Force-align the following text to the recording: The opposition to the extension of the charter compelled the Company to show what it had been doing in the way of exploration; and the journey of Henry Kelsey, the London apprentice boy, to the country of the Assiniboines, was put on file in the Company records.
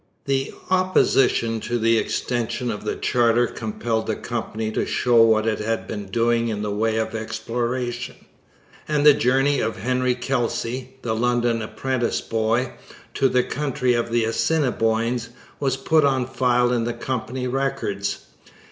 The 0.25 0.51
opposition 0.71 1.59
to 1.59 1.77
the 1.77 1.99
extension 1.99 2.71
of 2.71 2.83
the 2.83 2.95
charter 2.95 3.45
compelled 3.45 4.07
the 4.07 4.15
Company 4.15 4.71
to 4.71 4.83
show 4.83 5.21
what 5.21 5.45
it 5.45 5.59
had 5.59 5.87
been 5.87 6.07
doing 6.07 6.47
in 6.47 6.63
the 6.63 6.71
way 6.71 6.97
of 6.97 7.13
exploration; 7.13 8.15
and 8.87 9.05
the 9.05 9.13
journey 9.13 9.59
of 9.59 9.77
Henry 9.77 10.15
Kelsey, 10.15 10.95
the 11.03 11.13
London 11.13 11.61
apprentice 11.61 12.19
boy, 12.19 12.71
to 13.13 13.29
the 13.29 13.43
country 13.43 13.93
of 13.93 14.11
the 14.11 14.25
Assiniboines, 14.25 15.29
was 15.59 15.77
put 15.77 16.03
on 16.03 16.25
file 16.25 16.73
in 16.73 16.85
the 16.85 16.93
Company 16.95 17.45
records. 17.47 18.25